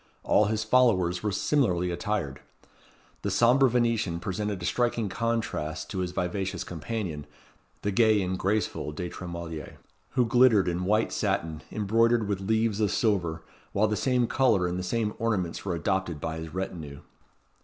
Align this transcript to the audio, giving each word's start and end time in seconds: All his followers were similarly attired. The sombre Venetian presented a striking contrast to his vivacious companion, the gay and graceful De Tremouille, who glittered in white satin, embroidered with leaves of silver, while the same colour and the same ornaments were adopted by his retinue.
All 0.23 0.45
his 0.45 0.63
followers 0.63 1.21
were 1.21 1.31
similarly 1.31 1.91
attired. 1.91 2.39
The 3.21 3.29
sombre 3.29 3.69
Venetian 3.69 4.19
presented 4.19 4.59
a 4.59 4.65
striking 4.65 5.09
contrast 5.09 5.91
to 5.91 5.99
his 5.99 6.09
vivacious 6.11 6.63
companion, 6.63 7.27
the 7.83 7.91
gay 7.91 8.19
and 8.23 8.35
graceful 8.35 8.91
De 8.93 9.09
Tremouille, 9.09 9.73
who 10.13 10.25
glittered 10.25 10.67
in 10.67 10.85
white 10.85 11.11
satin, 11.11 11.61
embroidered 11.71 12.27
with 12.27 12.41
leaves 12.41 12.79
of 12.79 12.89
silver, 12.89 13.43
while 13.73 13.87
the 13.87 13.95
same 13.95 14.25
colour 14.25 14.65
and 14.65 14.79
the 14.79 14.83
same 14.83 15.13
ornaments 15.19 15.63
were 15.65 15.75
adopted 15.75 16.19
by 16.19 16.37
his 16.37 16.51
retinue. 16.51 17.01